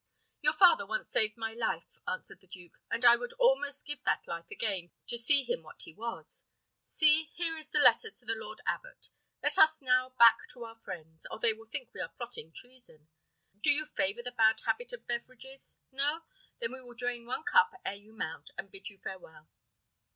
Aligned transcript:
"Your 0.41 0.53
father 0.53 0.83
once 0.87 1.09
saved 1.11 1.37
my 1.37 1.53
life," 1.53 1.99
answered 2.07 2.39
the 2.41 2.47
duke, 2.47 2.81
"and 2.89 3.05
I 3.05 3.15
would 3.15 3.33
almost 3.33 3.85
give 3.85 4.01
that 4.03 4.27
life 4.27 4.49
again 4.49 4.89
to 5.05 5.15
see 5.15 5.43
him 5.43 5.61
what 5.61 5.83
he 5.83 5.93
was. 5.93 6.45
See, 6.81 7.25
here 7.35 7.55
is 7.55 7.69
the 7.69 7.77
letter 7.77 8.09
to 8.09 8.25
the 8.25 8.33
lord 8.33 8.61
abbot. 8.65 9.11
Let 9.43 9.59
us 9.59 9.79
now 9.79 10.15
back 10.17 10.37
to 10.53 10.63
our 10.63 10.79
friends, 10.79 11.27
or 11.29 11.37
they 11.37 11.53
will 11.53 11.67
think 11.67 11.89
we 11.93 12.01
are 12.01 12.09
plotting 12.09 12.51
treason. 12.51 13.09
Do 13.61 13.69
you 13.71 13.85
favour 13.85 14.23
the 14.23 14.31
bad 14.31 14.61
habit 14.65 14.91
of 14.91 15.05
beverages? 15.05 15.77
No? 15.91 16.21
then 16.57 16.71
we 16.71 16.81
will 16.81 16.95
drain 16.95 17.27
one 17.27 17.43
cup 17.43 17.79
ere 17.85 17.93
you 17.93 18.11
mount, 18.11 18.49
and 18.57 18.71
bid 18.71 18.89
you 18.89 18.97
farewell." 18.97 19.49